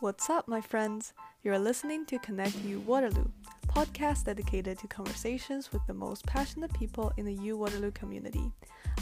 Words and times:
What's 0.00 0.28
up, 0.28 0.48
my 0.48 0.60
friends? 0.60 1.12
You're 1.44 1.58
listening 1.58 2.04
to 2.06 2.18
Connect 2.18 2.56
U 2.64 2.80
Waterloo, 2.80 3.28
podcast 3.68 4.24
dedicated 4.24 4.78
to 4.80 4.88
conversations 4.88 5.72
with 5.72 5.86
the 5.86 5.94
most 5.94 6.26
passionate 6.26 6.74
people 6.74 7.12
in 7.16 7.24
the 7.24 7.34
U 7.34 7.56
Waterloo 7.56 7.92
community. 7.92 8.50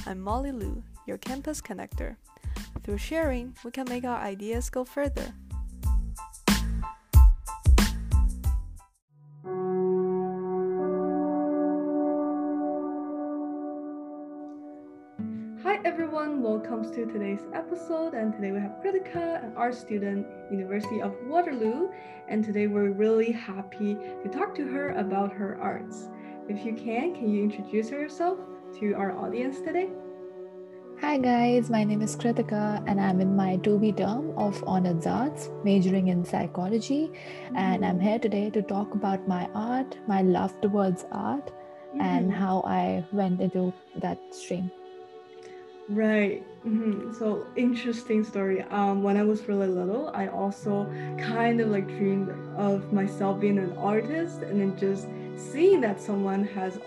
I'm 0.07 0.21
Molly 0.21 0.53
Liu, 0.53 0.83
your 1.07 1.17
campus 1.17 1.63
connector. 1.63 2.17
Through 2.85 2.99
sharing, 2.99 3.57
we 3.65 3.71
can 3.71 3.89
make 3.89 4.05
our 4.05 4.19
ideas 4.19 4.69
go 4.69 4.85
further. 4.85 5.33
To 16.93 17.07
today's 17.07 17.47
episode. 17.55 18.13
And 18.13 18.35
today 18.35 18.53
we 18.53 18.61
have 18.61 18.77
Kritika, 18.85 19.43
an 19.43 19.55
art 19.57 19.75
student, 19.75 20.27
University 20.51 21.01
of 21.01 21.15
Waterloo. 21.27 21.89
And 22.29 22.45
today 22.45 22.67
we're 22.67 22.91
really 22.91 23.33
happy 23.33 23.95
to 23.95 24.29
talk 24.29 24.55
to 24.57 24.67
her 24.69 24.91
about 24.91 25.33
her 25.33 25.59
arts. 25.59 26.11
If 26.51 26.67
you 26.67 26.75
can, 26.75 27.15
can 27.15 27.31
you 27.33 27.45
introduce 27.45 27.91
yourself 27.91 28.39
to 28.79 28.93
our 28.93 29.17
audience 29.17 29.61
today? 29.61 29.89
Hi 31.01 31.17
guys, 31.17 31.71
my 31.71 31.83
name 31.83 32.03
is 32.03 32.15
Kritika 32.15 32.85
and 32.87 33.01
I'm 33.01 33.23
in 33.23 33.35
my 33.35 33.57
2B 33.57 33.97
term 33.97 34.37
of 34.37 34.63
Honors 34.67 35.07
Arts, 35.07 35.49
majoring 35.65 36.09
in 36.09 36.27
psychology. 36.27 37.11
And 37.55 37.87
I'm 37.87 38.01
here 38.01 38.19
today 38.19 38.51
to 38.51 38.61
talk 38.61 38.95
about 38.95 39.27
my 39.27 39.49
art, 39.55 39.97
my 40.07 40.21
love 40.21 40.61
towards 40.61 41.07
art, 41.11 41.47
mm-hmm. 41.47 42.03
and 42.03 42.31
how 42.31 42.63
I 42.67 43.03
went 43.13 43.41
into 43.41 43.73
that 43.97 44.19
stream. 44.31 44.71
Right. 45.93 46.43
Mm-hmm. 46.67 47.13
So 47.15 47.47
interesting 47.57 48.25
story. 48.25 48.63
Um, 48.63 49.03
when 49.03 49.17
I 49.17 49.25
was 49.25 49.47
really 49.47 49.67
little, 49.67 50.11
I 50.15 50.29
also 50.29 50.87
kind 51.19 51.61
of 51.61 51.69
like 51.69 51.87
dreamed 51.87 52.31
of 52.57 52.93
myself 52.93 53.41
being 53.41 53.59
an 53.59 53.73
artist, 53.77 54.43
and 54.43 54.61
then 54.61 54.79
just 54.79 55.07
seeing 55.37 55.81
that 55.83 56.01
someone 56.01 56.45
has 56.45 56.79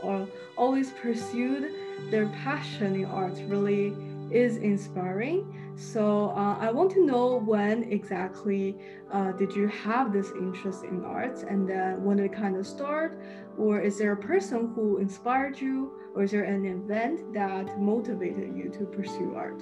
always 0.57 0.91
pursued 0.91 1.71
their 2.09 2.27
passion 2.43 2.95
in 2.95 3.05
arts 3.05 3.41
really 3.41 3.93
is 4.31 4.57
inspiring. 4.57 5.73
So 5.75 6.29
uh, 6.35 6.57
I 6.59 6.71
want 6.71 6.91
to 6.91 7.05
know 7.05 7.39
when 7.39 7.83
exactly 7.91 8.77
uh, 9.11 9.31
did 9.33 9.53
you 9.53 9.67
have 9.67 10.13
this 10.13 10.31
interest 10.31 10.83
in 10.83 11.03
arts, 11.03 11.43
and 11.43 11.69
then 11.69 12.03
when 12.03 12.19
it 12.19 12.33
kind 12.33 12.55
of 12.55 12.65
start, 12.65 13.21
or 13.57 13.81
is 13.81 13.97
there 13.97 14.13
a 14.13 14.17
person 14.17 14.71
who 14.75 14.97
inspired 14.97 15.59
you? 15.59 15.91
or 16.15 16.23
is 16.23 16.31
there 16.31 16.43
an 16.43 16.65
event 16.65 17.33
that 17.33 17.77
motivated 17.79 18.55
you 18.55 18.69
to 18.69 18.85
pursue 18.85 19.33
art? 19.35 19.61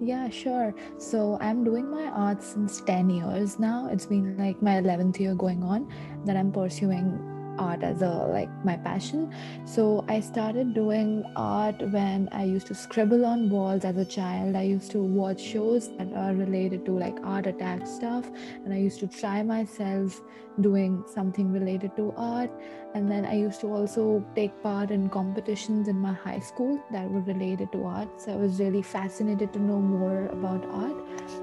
Yeah, 0.00 0.28
sure. 0.28 0.74
So 0.98 1.38
I'm 1.40 1.62
doing 1.62 1.88
my 1.88 2.06
art 2.06 2.42
since 2.42 2.80
10 2.80 3.08
years 3.08 3.60
now. 3.60 3.88
It's 3.90 4.06
been 4.06 4.36
like 4.36 4.60
my 4.60 4.72
11th 4.82 5.20
year 5.20 5.34
going 5.34 5.62
on 5.62 5.88
that 6.24 6.36
I'm 6.36 6.50
pursuing 6.50 7.20
art 7.58 7.82
as 7.82 8.02
a 8.02 8.08
like 8.08 8.50
my 8.64 8.76
passion. 8.76 9.34
So 9.64 10.04
i 10.08 10.20
started 10.20 10.74
doing 10.74 11.24
art 11.36 11.80
when 11.90 12.28
i 12.32 12.44
used 12.44 12.66
to 12.68 12.74
scribble 12.74 13.24
on 13.24 13.50
walls 13.50 13.84
as 13.84 13.96
a 13.96 14.04
child. 14.04 14.56
I 14.56 14.62
used 14.62 14.90
to 14.92 15.02
watch 15.02 15.40
shows 15.40 15.88
that 15.96 16.12
are 16.14 16.34
related 16.34 16.84
to 16.86 16.92
like 16.92 17.16
art 17.22 17.46
attack 17.46 17.86
stuff 17.86 18.30
and 18.64 18.72
i 18.72 18.76
used 18.76 19.00
to 19.00 19.06
try 19.06 19.42
myself 19.42 20.20
doing 20.60 21.04
something 21.12 21.52
related 21.52 21.96
to 21.96 22.12
art 22.16 22.50
and 22.94 23.10
then 23.10 23.24
i 23.26 23.34
used 23.34 23.60
to 23.60 23.68
also 23.76 24.24
take 24.34 24.52
part 24.62 24.90
in 24.96 25.08
competitions 25.08 25.88
in 25.88 25.98
my 25.98 26.12
high 26.12 26.38
school 26.38 26.80
that 26.92 27.10
were 27.10 27.22
related 27.22 27.70
to 27.72 27.84
art. 27.84 28.20
So 28.20 28.32
i 28.32 28.36
was 28.36 28.60
really 28.60 28.82
fascinated 28.82 29.52
to 29.54 29.58
know 29.58 29.80
more 29.80 30.26
about 30.26 30.64
art. 30.66 30.96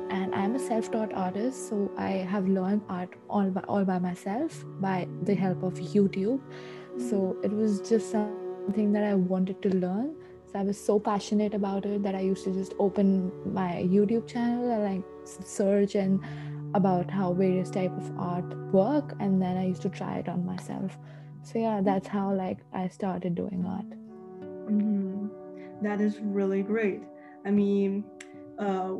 And 0.10 0.34
i'm 0.34 0.56
a 0.56 0.60
self-taught 0.60 1.14
artist 1.14 1.70
so 1.70 1.92
i 1.98 2.12
have 2.34 2.48
learned 2.48 2.82
art 2.90 3.16
all 3.30 3.50
by, 3.50 3.62
all 3.68 3.84
by 3.84 4.00
myself 4.00 4.64
by 4.80 5.08
the 5.24 5.36
help 5.36 5.64
of 5.64 5.74
youtube. 5.74 6.40
So 7.10 7.38
it 7.44 7.52
was 7.52 7.82
just 7.82 8.12
something 8.12 8.94
that 8.94 9.04
i 9.04 9.14
wanted 9.14 9.62
to 9.64 9.76
learn. 9.76 10.16
So 10.52 10.60
i 10.60 10.64
was 10.64 10.80
so 10.80 11.00
passionate 11.00 11.54
about 11.54 11.86
it 11.86 12.02
that 12.04 12.16
i 12.16 12.22
used 12.22 12.46
to 12.46 12.54
just 12.54 12.74
open 12.80 13.32
my 13.54 13.86
youtube 13.98 14.28
channel 14.28 14.72
and 14.72 14.84
like 14.84 15.04
search 15.26 15.96
and 15.96 16.24
about 16.74 17.12
how 17.12 17.34
various 17.34 17.70
type 17.70 17.92
of 17.98 18.18
art 18.18 18.58
work. 18.72 19.16
And 19.20 19.42
then 19.42 19.58
i 19.58 19.66
used 19.66 19.82
to 19.82 19.90
try 19.90 20.16
it 20.20 20.30
on 20.30 20.46
myself 20.46 20.98
so 21.44 21.60
yeah 21.60 21.82
that's 21.84 22.08
how 22.08 22.34
like 22.34 22.60
i 22.74 22.88
started 22.88 23.36
doing 23.36 23.66
art 23.68 23.90
mm-hmm. 24.70 25.28
that 25.82 26.00
is 26.02 26.20
really 26.22 26.62
great 26.62 27.02
i 27.46 27.52
mean 27.52 28.04
uh, 28.60 28.94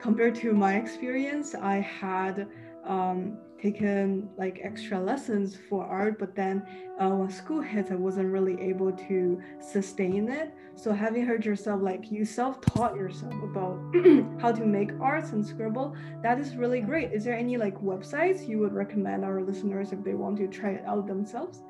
compared 0.00 0.34
to 0.34 0.52
my 0.52 0.76
experience 0.76 1.54
i 1.54 1.76
had 1.76 2.46
um, 2.84 3.36
taken 3.60 4.28
like 4.38 4.60
extra 4.62 4.98
lessons 4.98 5.56
for 5.68 5.84
art, 5.84 6.18
but 6.18 6.34
then 6.34 6.62
uh, 6.98 7.10
when 7.10 7.30
school 7.30 7.60
hit, 7.60 7.90
I 7.90 7.96
wasn't 7.96 8.32
really 8.32 8.60
able 8.60 8.92
to 8.92 9.40
sustain 9.60 10.28
it. 10.28 10.52
So 10.74 10.92
having 10.92 11.26
heard 11.26 11.44
yourself 11.44 11.82
like 11.82 12.10
you 12.10 12.24
self-taught 12.24 12.96
yourself 12.96 13.34
about 13.42 13.78
how 14.40 14.52
to 14.52 14.64
make 14.64 14.92
arts 15.00 15.32
and 15.32 15.46
scribble, 15.46 15.94
that 16.22 16.38
is 16.38 16.56
really 16.56 16.80
great. 16.80 17.12
Is 17.12 17.24
there 17.24 17.36
any 17.36 17.56
like 17.56 17.78
websites 17.80 18.48
you 18.48 18.58
would 18.60 18.72
recommend 18.72 19.24
our 19.24 19.42
listeners 19.42 19.92
if 19.92 20.02
they 20.02 20.14
want 20.14 20.38
to 20.38 20.48
try 20.48 20.70
it 20.70 20.84
out 20.86 21.06
themselves? 21.06 21.62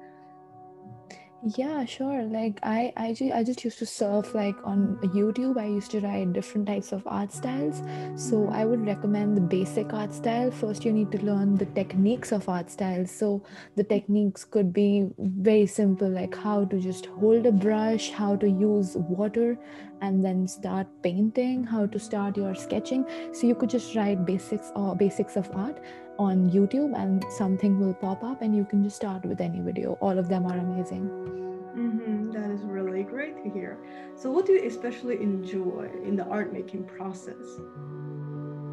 Yeah 1.43 1.85
sure. 1.87 2.23
Like 2.25 2.59
i 2.63 2.93
I, 2.97 3.15
ju- 3.15 3.33
I 3.35 3.43
just 3.43 3.65
used 3.65 3.79
to 3.79 3.87
surf 3.87 4.35
like 4.35 4.57
on 4.65 4.99
youtube. 5.03 5.59
I 5.59 5.67
used 5.67 5.91
to 5.93 6.01
write 6.01 6.33
different 6.35 6.67
types 6.67 6.93
of 6.93 7.07
art 7.07 7.33
styles. 7.33 7.83
So 8.15 8.49
i 8.49 8.65
would 8.65 8.85
recommend 8.87 9.37
the 9.37 9.41
basic 9.41 9.95
art 9.95 10.13
style. 10.13 10.51
First 10.51 10.85
you 10.85 10.93
need 10.93 11.11
to 11.13 11.25
learn 11.25 11.57
the 11.57 11.67
techniques 11.67 12.33
of 12.33 12.49
art 12.49 12.71
styles 12.71 13.11
so 13.11 13.43
the 13.77 13.85
techniques 13.85 14.45
could 14.45 14.73
be 14.73 15.09
very 15.19 15.67
simple 15.67 16.09
like 16.11 16.37
how 16.37 16.65
to 16.67 16.79
just 16.79 17.07
hold 17.07 17.47
a 17.47 17.53
brush 17.53 18.11
how 18.11 18.37
to 18.37 18.49
use 18.49 18.97
water 18.97 19.59
and 20.03 20.25
then 20.25 20.47
start 20.49 20.87
painting 21.03 21.65
how 21.65 21.87
to 21.87 21.99
start 21.99 22.37
your 22.37 22.55
sketching. 22.55 23.05
So 23.33 23.47
you 23.47 23.55
could 23.55 23.71
just 23.71 23.95
write 23.95 24.27
basics 24.27 24.73
or 24.75 24.95
basics 24.95 25.37
of 25.37 25.51
art 25.55 25.79
on 26.21 26.51
YouTube 26.51 26.95
and 27.03 27.25
something 27.31 27.81
will 27.81 27.95
pop 27.95 28.23
up 28.23 28.43
and 28.43 28.55
you 28.55 28.65
can 28.67 28.85
just 28.85 28.97
start 28.97 29.25
with 29.25 29.41
any 29.41 29.61
video. 29.61 29.97
All 30.01 30.19
of 30.19 30.29
them 30.29 30.45
are 30.45 30.59
amazing. 30.59 31.05
Mm-hmm. 31.75 32.33
That 32.33 32.51
is 32.51 32.61
really 32.61 33.05
great 33.05 33.43
to 33.43 33.49
hear. 33.49 33.79
So, 34.17 34.31
what 34.31 34.45
do 34.45 34.53
you 34.53 34.67
especially 34.69 35.17
enjoy 35.23 35.89
in 36.05 36.17
the 36.17 36.25
art 36.25 36.53
making 36.53 36.85
process? 36.85 37.47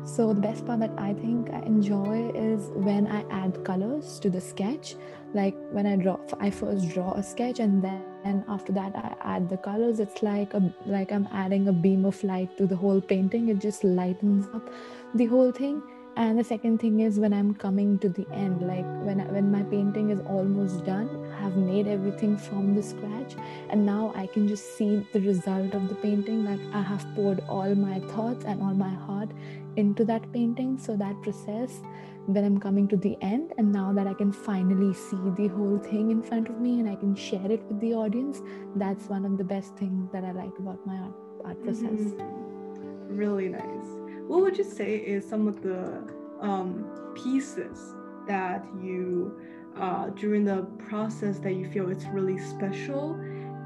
So, 0.04 0.34
the 0.34 0.42
best 0.42 0.66
part 0.66 0.82
that 0.82 0.92
I 0.98 1.14
think 1.14 1.50
I 1.52 1.62
enjoy 1.62 2.32
is 2.36 2.70
when 2.74 3.08
I 3.08 3.24
add 3.32 3.64
colors 3.64 4.20
to 4.20 4.30
the 4.30 4.42
sketch. 4.42 4.96
Like 5.34 5.56
when 5.72 5.86
I 5.86 5.96
draw, 5.96 6.18
I 6.40 6.50
first 6.50 6.90
draw 6.90 7.14
a 7.14 7.24
sketch 7.24 7.60
and 7.60 7.84
then 7.84 8.44
after 8.50 8.72
that 8.74 8.96
I 8.96 9.16
add 9.36 9.50
the 9.50 9.58
colors. 9.58 10.00
It's 10.00 10.24
like 10.24 10.54
a 10.54 10.74
like 10.86 11.12
I'm 11.12 11.28
adding 11.32 11.68
a 11.68 11.74
beam 11.74 12.06
of 12.06 12.22
light 12.24 12.58
to 12.58 12.66
the 12.66 12.76
whole 12.76 13.02
painting. 13.02 13.50
It 13.50 13.60
just 13.60 13.84
lightens 13.84 14.48
up 14.54 14.70
the 15.16 15.26
whole 15.26 15.52
thing 15.52 15.82
and 16.18 16.40
the 16.40 16.44
second 16.44 16.80
thing 16.80 17.00
is 17.00 17.20
when 17.20 17.32
i'm 17.32 17.54
coming 17.64 17.98
to 18.04 18.10
the 18.10 18.26
end 18.34 18.62
like 18.68 18.86
when 19.08 19.22
I, 19.22 19.26
when 19.26 19.52
my 19.52 19.62
painting 19.64 20.10
is 20.10 20.20
almost 20.22 20.84
done 20.84 21.10
i 21.38 21.42
have 21.42 21.56
made 21.56 21.88
everything 21.88 22.38
from 22.38 22.76
the 22.76 22.82
scratch. 22.82 23.36
And 23.70 23.86
now 23.86 24.12
i 24.16 24.26
can 24.26 24.48
just 24.48 24.78
see 24.78 25.06
the 25.14 25.20
result 25.22 25.76
of 25.76 25.88
the 25.90 25.96
painting 25.96 26.44
like 26.46 26.60
i 26.74 26.82
have 26.82 27.06
poured 27.16 27.44
all 27.48 27.76
my 27.76 28.00
thoughts 28.16 28.46
and 28.46 28.62
all 28.62 28.74
my 28.74 28.94
heart 29.06 29.30
into 29.76 30.04
that 30.06 30.32
painting. 30.34 30.80
So 30.80 30.96
that 30.98 31.22
process 31.22 31.82
when 32.26 32.44
i'm 32.44 32.60
coming 32.60 32.88
to 32.94 32.98
the 32.98 33.16
end 33.22 33.54
and 33.58 33.72
now 33.72 33.94
that 33.94 34.08
i 34.08 34.14
can 34.14 34.32
finally 34.32 34.94
see 34.94 35.30
the 35.38 35.48
whole 35.48 35.78
thing 35.78 36.12
in 36.12 36.22
front 36.22 36.50
of 36.50 36.60
me 36.60 36.80
and 36.82 36.90
i 36.90 36.96
can 36.96 37.16
share 37.16 37.52
it 37.52 37.64
with 37.70 37.80
the 37.80 37.94
audience 37.94 38.42
that's 38.76 39.08
one 39.08 39.24
of 39.24 39.38
the 39.38 39.46
best 39.46 39.78
things 39.78 40.12
that 40.12 40.26
i 40.26 40.32
like 40.32 40.60
about 40.60 40.86
my 40.86 40.98
art, 40.98 41.14
art 41.46 41.64
process. 41.64 42.12
Mm-hmm. 42.12 43.16
really 43.16 43.48
nice 43.48 43.97
what 44.28 44.42
would 44.42 44.58
you 44.58 44.64
say 44.64 44.98
is 44.98 45.28
some 45.28 45.48
of 45.48 45.62
the 45.62 46.04
um, 46.42 46.86
pieces 47.16 47.94
that 48.28 48.66
you 48.82 49.40
uh, 49.80 50.10
during 50.10 50.44
the 50.44 50.64
process 50.90 51.40
that 51.40 51.54
you 51.54 51.70
feel 51.72 51.90
it's 51.90 52.06
really 52.06 52.38
special 52.38 53.14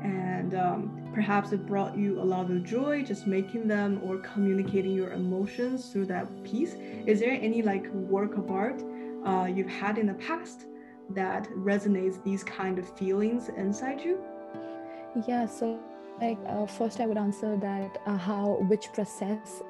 and 0.03 0.53
um, 0.55 1.09
perhaps 1.13 1.51
it 1.51 1.65
brought 1.65 1.97
you 1.97 2.19
a 2.19 2.23
lot 2.23 2.49
of 2.49 2.63
joy 2.63 3.03
just 3.03 3.27
making 3.27 3.67
them 3.67 3.99
or 4.03 4.17
communicating 4.17 4.91
your 4.91 5.11
emotions 5.11 5.89
through 5.91 6.05
that 6.05 6.27
piece? 6.43 6.75
Is 7.05 7.19
there 7.19 7.31
any 7.31 7.61
like 7.61 7.87
work 7.93 8.37
of 8.37 8.51
art 8.51 8.83
uh, 9.25 9.45
you've 9.45 9.69
had 9.69 9.97
in 9.97 10.07
the 10.07 10.15
past 10.15 10.65
that 11.11 11.47
resonates 11.49 12.23
these 12.23 12.43
kind 12.43 12.79
of 12.79 12.97
feelings 12.97 13.49
inside 13.49 14.01
you? 14.01 14.19
Yeah 15.27 15.45
so 15.45 15.79
like 16.21 16.37
uh, 16.47 16.65
first 16.65 16.99
i 16.99 17.05
would 17.05 17.17
answer 17.17 17.57
that 17.57 17.97
uh, 18.05 18.17
how 18.17 18.57
which 18.69 18.91
process 18.93 19.63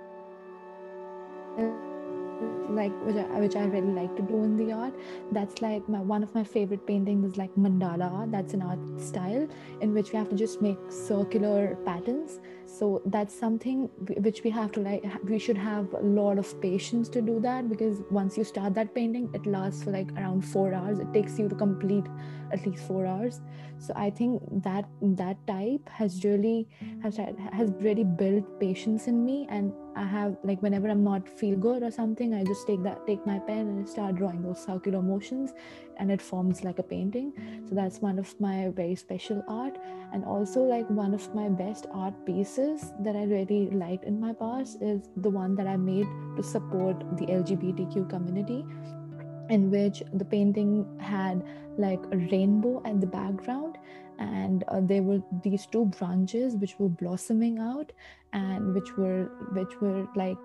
like 2.69 2.93
which 3.05 3.15
I, 3.15 3.39
which 3.39 3.55
I 3.55 3.65
really 3.65 3.93
like 3.93 4.15
to 4.15 4.21
do 4.21 4.43
in 4.43 4.57
the 4.57 4.71
art. 4.71 4.93
That's 5.31 5.61
like 5.61 5.87
my 5.89 5.99
one 5.99 6.23
of 6.23 6.33
my 6.33 6.43
favorite 6.43 6.85
paintings 6.87 7.31
is 7.31 7.37
like 7.37 7.53
mandala 7.55 8.11
art. 8.11 8.31
That's 8.31 8.53
an 8.53 8.61
art 8.61 8.79
style 8.99 9.47
in 9.81 9.93
which 9.93 10.11
we 10.11 10.17
have 10.17 10.29
to 10.29 10.35
just 10.35 10.61
make 10.61 10.77
circular 10.89 11.77
patterns 11.85 12.39
so 12.71 13.01
that's 13.05 13.37
something 13.37 13.89
which 14.25 14.43
we 14.43 14.49
have 14.49 14.71
to 14.71 14.79
like 14.79 15.03
we 15.25 15.37
should 15.37 15.57
have 15.57 15.93
a 15.93 15.99
lot 15.99 16.37
of 16.37 16.49
patience 16.61 17.09
to 17.09 17.21
do 17.21 17.39
that 17.41 17.67
because 17.69 18.01
once 18.09 18.37
you 18.37 18.43
start 18.43 18.73
that 18.73 18.95
painting 18.95 19.29
it 19.33 19.45
lasts 19.45 19.83
for 19.83 19.91
like 19.91 20.11
around 20.13 20.41
four 20.41 20.73
hours. 20.73 20.99
It 20.99 21.11
takes 21.13 21.37
you 21.37 21.49
to 21.49 21.55
complete 21.55 22.05
at 22.53 22.65
least 22.65 22.83
four 22.87 23.05
hours. 23.05 23.41
So 23.79 23.93
i 23.95 24.09
think 24.09 24.41
that 24.63 24.85
that 25.01 25.37
type 25.47 25.89
has 25.89 26.23
really 26.23 26.67
has 27.03 27.17
has 27.51 27.71
really 27.81 28.03
built 28.03 28.59
patience 28.59 29.07
in 29.07 29.25
me. 29.25 29.47
And 29.49 29.73
i 29.95 30.05
have 30.05 30.37
like 30.43 30.61
whenever 30.61 30.89
i'm 30.89 31.03
not 31.03 31.27
feel 31.27 31.57
good 31.57 31.83
or 31.83 31.91
something 31.91 32.33
i 32.33 32.43
just 32.45 32.65
take 32.65 32.81
that 32.83 33.05
take 33.05 33.25
my 33.25 33.39
pen 33.39 33.67
and 33.71 33.89
start 33.89 34.15
drawing 34.15 34.41
those 34.41 34.63
circular 34.63 35.01
motions 35.01 35.51
and 36.01 36.11
it 36.11 36.21
forms 36.21 36.63
like 36.63 36.79
a 36.79 36.83
painting. 36.83 37.31
So 37.69 37.75
that's 37.75 38.01
one 38.01 38.19
of 38.19 38.33
my 38.41 38.69
very 38.75 38.95
special 38.95 39.43
art 39.47 39.77
and 40.13 40.25
also 40.25 40.61
like 40.61 40.89
one 40.89 41.13
of 41.13 41.33
my 41.33 41.47
best 41.47 41.87
art 41.93 42.13
pieces 42.25 42.91
that 42.99 43.15
i 43.15 43.23
really 43.23 43.69
liked 43.71 44.03
in 44.03 44.19
my 44.19 44.33
past 44.33 44.81
is 44.81 45.09
the 45.17 45.29
one 45.29 45.55
that 45.55 45.67
i 45.67 45.77
made 45.77 46.07
to 46.35 46.43
support 46.43 46.99
the 47.17 47.25
lgbtq 47.27 48.09
community 48.09 48.65
in 49.49 49.69
which 49.71 50.03
the 50.13 50.25
painting 50.25 50.85
had 50.99 51.43
like 51.77 52.03
a 52.11 52.17
rainbow 52.31 52.81
at 52.85 52.99
the 52.99 53.07
background 53.07 53.77
and 54.19 54.63
uh, 54.67 54.79
there 54.81 55.01
were 55.01 55.21
these 55.43 55.65
two 55.65 55.85
branches 55.85 56.55
which 56.55 56.77
were 56.77 56.89
blossoming 56.89 57.59
out 57.59 57.91
and 58.33 58.73
which 58.73 58.97
were 58.97 59.31
which 59.53 59.79
were 59.81 60.07
like 60.15 60.37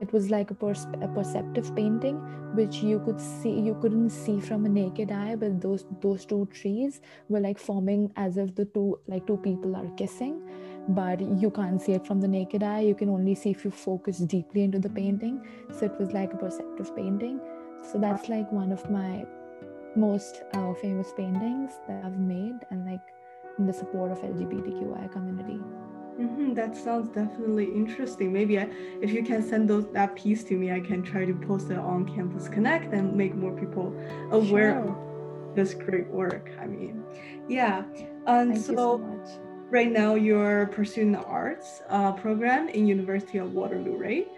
it 0.00 0.12
was 0.12 0.30
like 0.30 0.50
a, 0.50 0.54
pers- 0.54 0.86
a 1.00 1.08
perceptive 1.08 1.74
painting 1.74 2.16
which 2.54 2.76
you 2.76 3.00
could 3.00 3.20
see 3.20 3.52
you 3.68 3.76
couldn't 3.80 4.10
see 4.10 4.38
from 4.40 4.64
a 4.66 4.68
naked 4.68 5.10
eye 5.10 5.34
but 5.34 5.60
those 5.60 5.84
those 6.00 6.24
two 6.24 6.46
trees 6.52 7.00
were 7.28 7.40
like 7.40 7.58
forming 7.58 8.12
as 8.16 8.36
if 8.36 8.54
the 8.54 8.64
two 8.66 8.98
like 9.06 9.26
two 9.26 9.38
people 9.38 9.76
are 9.76 9.88
kissing. 9.96 10.40
But 10.88 11.20
you 11.20 11.48
can't 11.50 11.80
see 11.80 11.92
it 11.92 12.04
from 12.04 12.20
the 12.20 12.26
naked 12.26 12.64
eye. 12.64 12.80
You 12.80 12.96
can 12.96 13.08
only 13.08 13.36
see 13.36 13.50
if 13.50 13.64
you 13.64 13.70
focus 13.70 14.18
deeply 14.18 14.64
into 14.64 14.80
the 14.80 14.90
painting. 14.90 15.46
So 15.70 15.86
it 15.86 15.92
was 15.96 16.10
like 16.10 16.32
a 16.32 16.36
perceptive 16.36 16.96
painting. 16.96 17.38
So 17.92 17.98
that's 17.98 18.28
like 18.28 18.50
one 18.50 18.72
of 18.72 18.90
my 18.90 19.24
most 19.94 20.42
uh, 20.54 20.72
famous 20.74 21.12
paintings 21.16 21.72
that 21.86 22.02
i've 22.04 22.18
made 22.18 22.54
and 22.70 22.86
like 22.86 23.00
in 23.58 23.66
the 23.66 23.72
support 23.72 24.10
of 24.10 24.18
lgbtqi 24.18 25.12
community 25.12 25.60
Mm-hmm, 26.20 26.54
that 26.54 26.76
sounds 26.76 27.08
definitely 27.08 27.64
interesting. 27.64 28.32
Maybe 28.32 28.58
I, 28.58 28.68
if 29.00 29.12
you 29.12 29.24
can 29.24 29.42
send 29.42 29.68
those 29.68 29.86
that 29.92 30.14
piece 30.14 30.44
to 30.44 30.54
me, 30.54 30.70
I 30.70 30.80
can 30.80 31.02
try 31.02 31.24
to 31.24 31.34
post 31.34 31.70
it 31.70 31.78
on 31.78 32.06
Campus 32.06 32.48
Connect 32.48 32.92
and 32.92 33.14
make 33.14 33.34
more 33.34 33.52
people 33.52 33.94
aware 34.30 34.72
sure. 34.72 34.88
of 34.88 35.56
this 35.56 35.74
great 35.74 36.08
work. 36.08 36.50
I 36.60 36.66
mean, 36.66 37.02
yeah. 37.48 37.84
And 38.26 38.52
Thank 38.52 38.64
so, 38.64 38.74
so 38.74 39.40
right 39.70 39.90
now 39.90 40.14
you're 40.14 40.66
pursuing 40.66 41.12
the 41.12 41.22
arts 41.22 41.82
uh, 41.88 42.12
program 42.12 42.68
in 42.68 42.86
University 42.86 43.38
of 43.38 43.54
Waterloo, 43.54 43.96
right? 43.96 44.28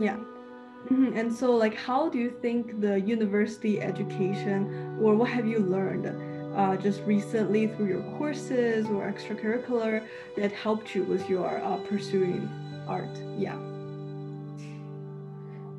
Yeah. 0.00 0.16
Mm-hmm. 0.16 1.16
And 1.16 1.32
so, 1.32 1.52
like, 1.52 1.76
how 1.76 2.08
do 2.10 2.18
you 2.18 2.30
think 2.42 2.80
the 2.80 3.00
university 3.00 3.80
education, 3.80 4.98
or 5.00 5.14
what 5.14 5.30
have 5.30 5.46
you 5.46 5.60
learned? 5.60 6.33
Uh, 6.54 6.76
just 6.76 7.02
recently 7.02 7.66
through 7.66 7.86
your 7.86 8.02
courses 8.18 8.86
or 8.86 9.10
extracurricular 9.10 10.06
that 10.36 10.52
helped 10.52 10.94
you 10.94 11.02
with 11.04 11.28
your 11.28 11.62
uh, 11.64 11.76
pursuing 11.78 12.48
art? 12.86 13.16
Yeah. 13.36 13.58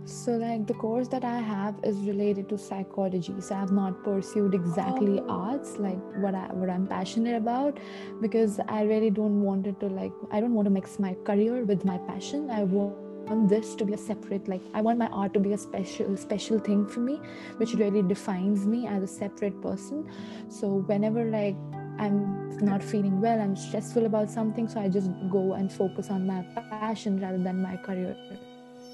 So, 0.05 0.33
like 0.33 0.67
the 0.67 0.75
course 0.75 1.07
that 1.07 1.23
I 1.23 1.39
have 1.39 1.75
is 1.83 1.97
related 1.97 2.47
to 2.49 2.57
psychology. 2.59 3.33
So, 3.39 3.55
I 3.55 3.59
have 3.59 3.71
not 3.71 4.03
pursued 4.03 4.53
exactly 4.53 5.19
oh. 5.19 5.29
arts, 5.29 5.77
like 5.77 5.99
what 6.17 6.35
I 6.35 6.45
what 6.53 6.69
I'm 6.69 6.85
passionate 6.85 7.35
about, 7.35 7.79
because 8.21 8.59
I 8.67 8.83
really 8.83 9.09
don't 9.09 9.41
want 9.41 9.65
it 9.65 9.79
to 9.79 9.87
like 9.87 10.13
I 10.31 10.39
don't 10.41 10.53
want 10.53 10.67
to 10.67 10.69
mix 10.69 10.99
my 10.99 11.15
career 11.25 11.63
with 11.63 11.85
my 11.85 11.97
passion. 11.97 12.51
I 12.51 12.63
want 12.63 13.04
want 13.27 13.49
this 13.49 13.75
to 13.75 13.85
be 13.85 13.93
a 13.93 13.97
separate 13.97 14.47
like 14.47 14.61
i 14.73 14.81
want 14.81 14.97
my 14.97 15.07
art 15.07 15.33
to 15.33 15.39
be 15.39 15.53
a 15.53 15.57
special 15.57 16.15
special 16.17 16.59
thing 16.59 16.85
for 16.85 16.99
me 16.99 17.19
which 17.57 17.73
really 17.73 18.01
defines 18.01 18.65
me 18.65 18.87
as 18.87 19.03
a 19.03 19.07
separate 19.07 19.61
person. 19.61 20.09
So 20.49 20.67
whenever 20.91 21.25
like 21.25 21.55
i'm 21.97 22.57
not 22.59 22.83
feeling 22.83 23.21
well 23.21 23.39
i'm 23.39 23.55
stressful 23.55 24.05
about 24.05 24.29
something 24.29 24.67
so 24.67 24.79
i 24.79 24.89
just 24.89 25.09
go 25.29 25.53
and 25.53 25.71
focus 25.71 26.09
on 26.09 26.27
my 26.27 26.41
passion 26.69 27.19
rather 27.21 27.37
than 27.37 27.61
my 27.61 27.77
career 27.77 28.15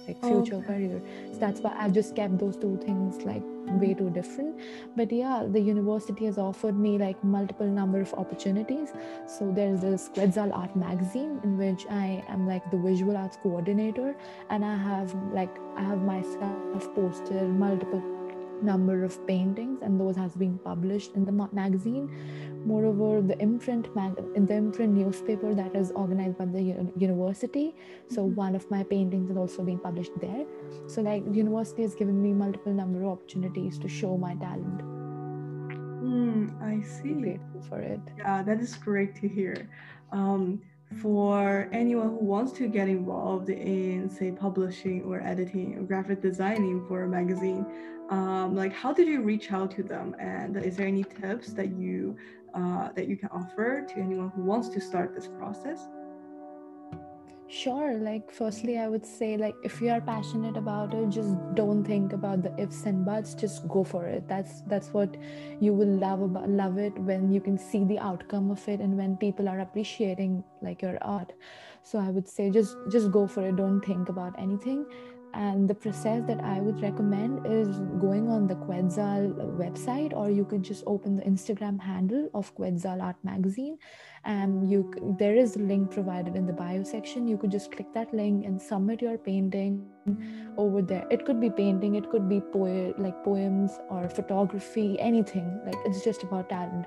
like 0.08 0.20
future 0.22 0.56
okay. 0.56 0.68
career. 0.68 1.02
So 1.32 1.40
that's 1.40 1.60
why 1.62 1.76
i've 1.78 1.94
just 1.94 2.16
kept 2.16 2.38
those 2.38 2.58
two 2.58 2.78
things 2.86 3.22
like 3.24 3.44
way 3.82 3.94
too 3.94 4.10
different. 4.10 4.60
But 4.96 5.12
yeah 5.12 5.46
the 5.50 5.60
university 5.60 6.26
has 6.26 6.38
offered 6.38 6.78
me 6.78 6.98
like 6.98 7.24
multiple 7.24 7.68
number 7.68 8.02
of 8.02 8.14
opportunities. 8.14 8.90
So 9.28 9.52
there's 9.52 9.82
this 9.82 10.10
quetzal 10.14 10.54
art 10.54 10.76
magazine 10.76 11.40
in 11.44 11.58
which 11.58 11.86
i 11.90 12.24
am 12.30 12.48
like 12.48 12.70
the 12.72 12.78
visual 12.78 13.18
arts 13.18 13.38
coordinator. 13.42 14.16
And 14.50 14.66
i 14.66 14.76
have 14.76 15.14
like 15.34 15.56
i 15.76 15.84
have 15.84 16.02
myself 16.02 16.96
posted 16.96 17.50
multiple 17.50 18.04
number 18.64 19.04
of 19.04 19.26
paintings 19.28 19.82
and 19.82 20.00
those 20.00 20.16
has 20.16 20.36
been 20.36 20.58
published 20.60 21.14
in 21.16 21.26
the 21.26 21.32
magazine. 21.32 22.10
Moreover 22.66 23.22
the 23.22 23.38
imprint 23.42 23.94
mag- 23.96 24.16
the 24.16 24.54
imprint 24.54 24.94
newspaper 24.94 25.54
that 25.56 25.76
is 25.76 25.92
organized 25.92 26.38
by 26.38 26.46
the 26.46 26.62
u- 26.62 26.94
university. 26.98 27.76
So 28.08 28.22
mm-hmm. 28.22 28.36
one 28.36 28.56
of 28.56 28.70
my 28.70 28.84
paintings 28.84 29.30
has 29.30 29.38
also 29.38 29.64
been 29.64 29.80
published 29.80 30.12
there. 30.20 30.46
So 30.88 31.02
like 31.02 31.26
the 31.26 31.38
university 31.38 31.82
has 31.82 31.96
given 31.96 32.22
me 32.22 32.34
multiple 32.34 32.74
number 32.74 33.04
of 33.04 33.10
opportunities 33.10 33.80
to 33.80 33.88
show 33.88 34.18
my 34.18 34.36
talent. 34.36 34.82
Mm, 36.04 36.62
i 36.62 36.82
see. 36.86 37.14
grateful 37.14 37.62
for 37.70 37.80
it. 37.80 38.02
Yeah 38.18 38.44
that 38.44 38.60
is 38.60 38.76
great 38.76 39.16
to 39.22 39.28
hear. 39.28 39.70
Um, 40.12 40.62
for 41.02 41.70
anyone 41.72 42.10
who 42.10 42.26
wants 42.26 42.52
to 42.52 42.68
get 42.68 42.90
involved 42.90 43.50
in 43.50 44.10
say 44.10 44.32
publishing 44.32 45.04
or 45.04 45.22
editing 45.22 45.78
or 45.78 45.84
graphic 45.84 46.22
designing 46.22 46.86
for 46.88 47.04
a 47.04 47.08
magazine 47.08 47.66
um, 48.12 48.56
like 48.56 48.74
how 48.74 48.92
did 48.94 49.08
you 49.08 49.22
reach 49.22 49.52
out 49.52 49.72
to 49.72 49.84
them? 49.84 50.16
And 50.20 50.58
is 50.58 50.76
there 50.76 50.88
any 50.88 51.04
tips 51.04 51.54
that 51.54 51.76
you 51.78 52.18
uh, 52.54 52.90
that 52.96 53.08
you 53.08 53.16
can 53.16 53.30
offer 53.30 53.86
to 53.88 53.96
anyone 53.98 54.30
who 54.36 54.44
wants 54.44 54.68
to 54.70 54.82
start 54.82 55.16
this 55.16 55.28
process? 55.28 55.88
Sure 57.48 57.96
like 57.96 58.32
firstly 58.32 58.78
i 58.78 58.88
would 58.88 59.06
say 59.06 59.36
like 59.36 59.54
if 59.62 59.82
you 59.82 59.90
are 59.90 60.00
passionate 60.00 60.56
about 60.56 60.94
it 60.94 61.10
just 61.10 61.36
don't 61.54 61.84
think 61.84 62.14
about 62.14 62.42
the 62.42 62.54
ifs 62.58 62.86
and 62.86 63.04
buts 63.06 63.34
just 63.34 63.68
go 63.68 63.84
for 63.84 64.06
it. 64.06 64.26
That's 64.28 64.62
that's 64.68 64.94
what 64.94 65.18
you 65.60 65.74
will 65.74 65.96
love 66.06 66.22
about 66.22 66.50
love 66.50 66.78
it 66.78 66.98
when 67.00 67.30
you 67.30 67.42
can 67.42 67.58
see 67.58 67.84
the 67.84 68.00
outcome 68.00 68.52
of 68.52 68.66
it 68.70 68.80
and 68.80 68.98
when 68.98 69.18
people 69.18 69.50
are 69.50 69.60
appreciating 69.60 70.46
like 70.62 70.82
your 70.82 70.98
art. 71.02 71.34
So 71.84 72.00
i 72.00 72.10
would 72.10 72.28
say 72.28 72.50
just 72.50 72.76
just 72.90 73.12
go 73.12 73.28
for 73.28 73.46
it. 73.46 73.58
Don't 73.58 73.82
think 73.82 74.08
about 74.08 74.40
anything 74.40 74.86
and 75.34 75.70
the 75.70 75.76
process 75.76 76.24
that 76.28 76.44
I 76.44 76.60
would 76.60 76.82
recommend 76.82 77.46
is 77.46 77.80
going 78.00 78.30
on 78.30 78.48
the 78.48 78.56
Quetzal 78.56 79.34
website, 79.58 80.14
or 80.14 80.30
you 80.30 80.46
could 80.46 80.64
just 80.64 80.84
open 80.88 81.16
the 81.16 81.24
Instagram 81.24 81.80
handle 81.80 82.30
of 82.34 82.54
Quetzal 82.56 83.02
Art 83.02 83.16
Magazine, 83.24 83.78
and 84.26 84.70
you 84.70 84.92
there 85.20 85.36
is 85.36 85.56
a 85.56 85.60
link 85.60 85.92
provided 85.92 86.36
in 86.36 86.46
the 86.46 86.54
bio 86.54 86.84
section. 86.84 87.28
You 87.28 87.38
could 87.38 87.52
just 87.52 87.72
click 87.72 87.94
that 87.94 88.14
link 88.14 88.46
and 88.46 88.62
submit 88.62 89.02
your 89.02 89.18
painting 89.18 89.86
over 90.58 90.82
there. 90.82 91.06
It 91.10 91.26
could 91.26 91.40
be 91.40 91.50
painting, 91.50 91.96
it 91.96 92.10
could 92.10 92.28
be 92.28 92.42
poe- 92.42 92.94
like 92.98 93.24
poems 93.24 93.80
or 93.90 94.10
photography, 94.10 95.00
anything. 95.00 95.60
Like 95.66 95.76
it's 95.86 96.04
just 96.04 96.24
about 96.24 96.50
talent. 96.50 96.86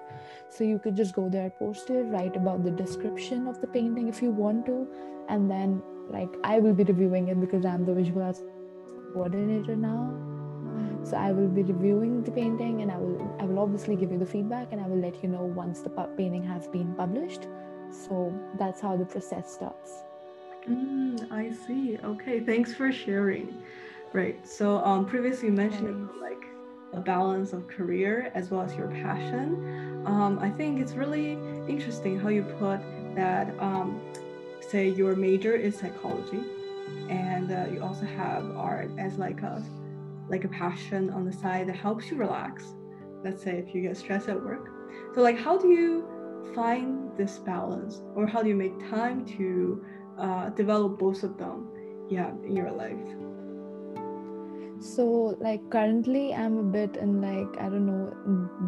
So 0.49 0.65
you 0.65 0.79
could 0.79 0.97
just 0.97 1.15
go 1.15 1.29
there, 1.29 1.51
post 1.51 1.91
it, 1.91 2.03
write 2.05 2.37
about 2.37 2.65
the 2.65 2.71
description 2.71 3.47
of 3.47 3.61
the 3.61 3.67
painting 3.67 4.09
if 4.09 4.23
you 4.23 4.31
want 4.31 4.67
to, 4.67 4.87
and 5.29 5.51
then 5.51 5.83
like 6.11 6.29
i 6.45 6.59
will 6.59 6.75
be 6.75 6.85
reviewing 6.85 7.29
it 7.29 7.41
because 7.41 7.65
i'm 7.65 7.85
the 7.85 7.95
visual 7.95 8.23
arts 8.23 8.43
coordinator 9.13 9.77
now 9.77 10.13
so 11.03 11.17
i 11.17 11.33
will 11.33 11.49
be 11.49 11.63
reviewing 11.63 12.23
the 12.23 12.31
painting 12.31 12.83
and 12.83 12.91
i 12.91 12.97
will 12.97 13.37
i 13.41 13.45
will 13.45 13.59
obviously 13.59 13.97
give 13.97 14.11
you 14.11 14.19
the 14.19 14.27
feedback 14.27 14.69
and 14.73 14.81
i 14.81 14.87
will 14.87 14.99
let 14.99 15.23
you 15.23 15.29
know 15.29 15.43
once 15.43 15.81
the 15.81 15.91
painting 16.17 16.43
has 16.43 16.67
been 16.69 16.95
published 16.95 17.49
so 17.91 18.33
that's 18.59 18.81
how 18.81 18.97
the 18.97 19.05
process 19.05 19.55
starts 19.55 20.05
mm, 20.69 21.33
i 21.33 21.51
see. 21.67 21.99
Okay 22.05 22.41
thanks 22.41 22.75
for 22.75 22.93
sharing. 22.93 23.63
Right 24.13 24.47
so 24.47 24.79
um 24.85 25.07
previously 25.07 25.49
you 25.49 25.55
mentioned 25.55 26.09
like 26.21 26.45
a 26.93 27.01
balance 27.01 27.53
of 27.53 27.67
career 27.67 28.31
as 28.35 28.51
well 28.51 28.63
as 28.63 28.75
your 28.77 28.89
passion. 28.89 30.03
Um, 30.07 30.39
i 30.39 30.51
think 30.51 30.81
it's 30.81 30.93
really 30.93 31.33
interesting 31.67 32.19
how 32.19 32.29
you 32.29 32.43
put 32.59 32.81
that 33.15 33.55
um, 33.59 34.01
say 34.61 34.89
your 34.89 35.17
major 35.17 35.55
is 35.55 35.79
psychology 35.79 36.43
and 37.09 37.51
uh, 37.51 37.67
you 37.73 37.83
also 37.83 38.05
have 38.05 38.45
art 38.57 38.91
as 38.99 39.19
like 39.19 39.43
a 39.43 39.63
like 40.29 40.45
a 40.45 40.49
passion 40.49 41.11
on 41.11 41.25
the 41.25 41.33
side 41.33 41.69
that 41.69 41.77
helps 41.77 42.11
you 42.11 42.17
relax 42.17 42.75
let's 43.25 43.43
say 43.43 43.53
if 43.57 43.75
you 43.75 43.81
get 43.81 43.97
stressed 43.97 44.29
at 44.29 44.41
work. 44.41 44.71
So 45.15 45.23
like 45.23 45.39
how 45.39 45.57
do 45.59 45.69
you 45.69 46.07
find 46.55 47.17
this 47.17 47.39
balance 47.39 48.03
or 48.15 48.27
how 48.27 48.43
do 48.43 48.49
you 48.49 48.55
make 48.55 48.79
time 48.91 49.25
to 49.39 49.85
uh, 50.19 50.49
develop 50.51 50.99
both 50.99 51.23
of 51.23 51.37
them 51.39 51.69
yeah 52.09 52.31
in 52.45 52.57
your 52.57 52.71
life 52.71 53.15
So, 54.81 55.37
like, 55.41 55.71
currently, 55.71 56.35
I'm 56.35 56.59
a 56.59 56.63
bit 56.63 56.97
in, 56.97 57.23
like, 57.23 57.59
I 57.59 57.71
don't 57.71 57.87
know, 57.87 58.13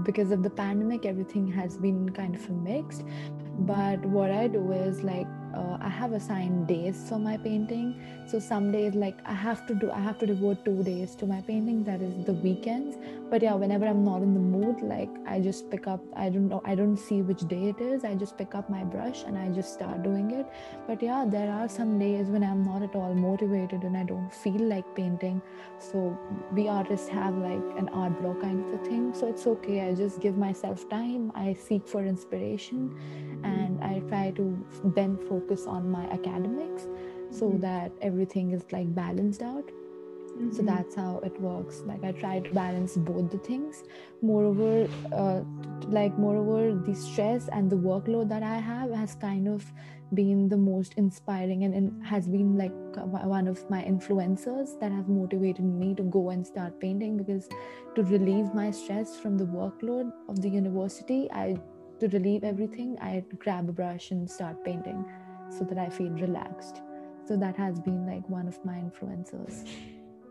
because 0.02 0.30
of 0.30 0.42
the 0.42 0.48
pandemic, 0.48 1.04
everything 1.04 1.46
has 1.48 1.76
been 1.76 2.08
kind 2.10 2.34
of 2.34 2.48
mixed. 2.50 3.04
But 3.58 4.04
what 4.06 4.30
I 4.30 4.46
do 4.46 4.72
is, 4.72 5.02
like, 5.02 5.26
uh, 5.56 5.78
I 5.80 5.88
have 5.88 6.12
assigned 6.12 6.66
days 6.68 7.06
for 7.08 7.18
my 7.18 7.36
painting. 7.36 8.00
So 8.26 8.38
some 8.38 8.70
days, 8.72 8.94
like 8.94 9.18
I 9.25 9.32
have 9.32 9.66
to 9.68 9.75
do, 9.75 9.90
I 9.90 10.00
have 10.00 10.18
to 10.18 10.26
devote 10.26 10.64
two 10.64 10.82
days 10.84 11.14
to 11.16 11.26
my 11.26 11.40
painting. 11.40 11.84
That 11.84 12.02
is 12.02 12.25
the 12.26 12.34
weekends. 12.34 12.96
But 13.30 13.42
yeah, 13.42 13.54
whenever 13.54 13.86
I'm 13.86 14.04
not 14.04 14.22
in 14.22 14.34
the 14.34 14.40
mood, 14.40 14.82
like 14.82 15.10
I 15.26 15.40
just 15.40 15.70
pick 15.70 15.86
up. 15.86 16.02
I 16.14 16.28
don't 16.28 16.48
know. 16.48 16.62
I 16.64 16.75
don't 16.75 16.96
see 16.96 17.22
which 17.22 17.40
day 17.48 17.68
it 17.70 17.80
is. 17.80 18.04
I 18.04 18.14
just 18.14 18.36
pick 18.36 18.54
up 18.54 18.68
my 18.68 18.84
brush 18.84 19.25
and 19.25 19.38
I 19.38 19.48
just 19.48 19.72
start 19.72 20.02
doing 20.02 20.30
it. 20.30 20.46
But 20.86 21.02
yeah, 21.02 21.25
there 21.26 21.50
are 21.50 21.68
some 21.68 21.98
days 21.98 22.26
when 22.26 22.44
I'm 22.44 22.64
not 22.64 22.82
at 22.82 22.94
all 22.94 23.14
motivated 23.14 23.82
and 23.82 23.96
I 23.96 24.04
don't 24.04 24.32
feel 24.32 24.60
like 24.75 24.94
painting. 24.94 25.40
So 25.78 26.18
we 26.52 26.68
artists 26.68 27.08
have 27.08 27.34
like 27.38 27.66
an 27.78 27.88
art 27.88 28.20
block 28.20 28.42
kind 28.42 28.64
of 28.64 28.80
a 28.80 28.84
thing. 28.84 29.14
So 29.14 29.26
it's 29.28 29.46
okay. 29.46 29.88
I 29.88 29.94
just 29.94 30.20
give 30.20 30.36
myself 30.36 30.88
time. 30.88 31.32
I 31.34 31.54
seek 31.54 31.88
for 31.88 32.04
inspiration, 32.04 32.94
and 33.44 33.82
I 33.82 34.00
try 34.08 34.30
to 34.32 34.44
then 34.96 35.16
focus 35.28 35.45
focus 35.46 35.66
on 35.66 35.90
my 35.90 36.04
academics 36.06 36.86
so 37.30 37.46
mm-hmm. 37.46 37.60
that 37.60 37.92
everything 38.02 38.52
is 38.52 38.64
like 38.72 38.92
balanced 38.94 39.42
out 39.42 39.66
mm-hmm. 39.66 40.52
so 40.52 40.62
that's 40.62 40.94
how 40.94 41.20
it 41.24 41.40
works 41.40 41.82
like 41.86 42.02
i 42.04 42.12
try 42.12 42.40
to 42.40 42.50
balance 42.50 42.96
both 42.96 43.30
the 43.30 43.38
things 43.38 43.84
moreover 44.22 44.88
uh, 45.12 45.40
like 45.88 46.16
moreover 46.18 46.74
the 46.86 46.94
stress 46.94 47.48
and 47.48 47.70
the 47.70 47.76
workload 47.76 48.28
that 48.28 48.42
i 48.42 48.56
have 48.56 48.90
has 48.90 49.14
kind 49.14 49.48
of 49.48 49.64
been 50.14 50.48
the 50.48 50.56
most 50.56 50.94
inspiring 50.94 51.64
and, 51.64 51.74
and 51.74 52.06
has 52.06 52.28
been 52.28 52.56
like 52.56 52.72
one 53.24 53.48
of 53.48 53.68
my 53.68 53.82
influencers 53.82 54.78
that 54.78 54.92
have 54.92 55.08
motivated 55.08 55.64
me 55.64 55.94
to 55.96 56.04
go 56.04 56.30
and 56.30 56.46
start 56.46 56.80
painting 56.80 57.16
because 57.16 57.48
to 57.96 58.04
relieve 58.04 58.54
my 58.54 58.70
stress 58.70 59.18
from 59.18 59.36
the 59.36 59.44
workload 59.44 60.12
of 60.28 60.40
the 60.40 60.48
university 60.48 61.28
i 61.32 61.56
to 61.98 62.08
relieve 62.08 62.44
everything 62.44 62.96
i 63.00 63.24
grab 63.38 63.68
a 63.68 63.72
brush 63.72 64.12
and 64.12 64.30
start 64.30 64.64
painting 64.64 65.04
so 65.50 65.64
that 65.64 65.78
I 65.78 65.88
feel 65.88 66.10
relaxed. 66.10 66.82
So 67.26 67.36
that 67.36 67.56
has 67.56 67.80
been 67.80 68.06
like 68.06 68.28
one 68.28 68.46
of 68.46 68.64
my 68.64 68.78
influences. 68.78 69.64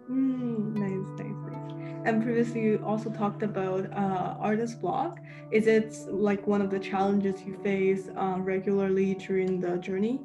Mm, 0.09 0.75
nice, 0.75 1.19
nice, 1.19 1.51
nice. 1.51 1.65
And 2.05 2.23
previously, 2.23 2.61
you 2.61 2.83
also 2.85 3.09
talked 3.09 3.41
about 3.41 3.91
uh, 3.91 4.35
artist 4.39 4.79
block. 4.79 5.19
Is 5.51 5.67
it 5.67 5.97
like 6.07 6.45
one 6.45 6.61
of 6.61 6.69
the 6.69 6.79
challenges 6.79 7.41
you 7.43 7.57
face 7.63 8.09
uh, 8.15 8.37
regularly 8.39 9.15
during 9.15 9.59
the 9.59 9.77
journey 9.77 10.21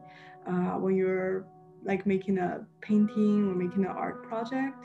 uh, 0.46 0.76
when 0.78 0.94
you're 0.94 1.46
like 1.82 2.04
making 2.04 2.38
a 2.38 2.66
painting 2.82 3.48
or 3.48 3.54
making 3.54 3.84
an 3.84 3.90
art 3.90 4.22
project? 4.22 4.84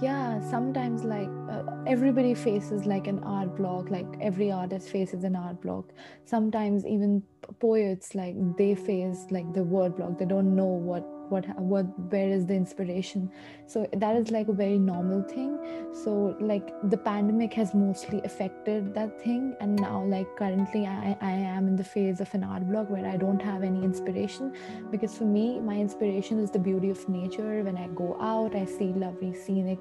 Yeah 0.00 0.40
sometimes 0.50 1.04
like 1.04 1.28
uh, 1.48 1.62
everybody 1.86 2.34
faces 2.34 2.86
like 2.86 3.06
an 3.06 3.20
art 3.20 3.54
block 3.56 3.88
like 3.88 4.06
every 4.20 4.50
artist 4.50 4.88
faces 4.88 5.22
an 5.22 5.36
art 5.36 5.60
block. 5.62 5.92
Sometimes 6.24 6.84
even 6.84 7.22
poets 7.60 8.14
like 8.14 8.34
they 8.56 8.74
face 8.74 9.26
like 9.30 9.52
the 9.54 9.62
word 9.62 9.96
block. 9.96 10.18
They 10.18 10.24
don't 10.24 10.56
know 10.56 10.64
what 10.66 11.06
what 11.30 11.46
what 11.58 11.86
where 12.10 12.28
is 12.28 12.46
the 12.46 12.54
inspiration. 12.54 13.30
So 13.66 13.86
that 13.92 14.16
is 14.16 14.30
like 14.30 14.48
a 14.48 14.52
very 14.52 14.78
normal 14.78 15.22
thing. 15.22 15.58
So 16.04 16.36
like 16.40 16.72
the 16.90 16.96
pandemic 16.96 17.52
has 17.54 17.74
mostly 17.74 18.20
affected 18.24 18.94
that 18.94 19.20
thing. 19.22 19.54
And 19.60 19.76
now 19.76 20.04
like 20.04 20.28
currently 20.36 20.86
i 20.86 21.16
i 21.20 21.30
am 21.30 21.68
in 21.68 21.76
the 21.76 21.84
phase 21.84 22.20
of 22.20 22.32
an 22.34 22.44
art 22.44 22.68
block 22.68 22.90
where 22.90 23.06
i 23.06 23.16
don't 23.16 23.40
have 23.40 23.62
any 23.62 23.84
inspiration. 23.84 24.52
Because 24.90 25.16
for 25.16 25.24
me 25.24 25.60
my 25.60 25.74
inspiration 25.74 26.38
is 26.38 26.50
the 26.50 26.58
beauty 26.58 26.90
of 26.90 27.08
nature. 27.08 27.62
When 27.62 27.76
i 27.76 27.88
go 27.88 28.16
out 28.20 28.54
i 28.54 28.64
see 28.64 28.92
lovely 29.06 29.34
scenic 29.34 29.78